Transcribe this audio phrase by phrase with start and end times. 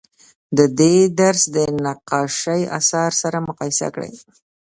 [0.57, 4.13] د دې درس د نقاشۍ اثار سره مقایسه کړئ.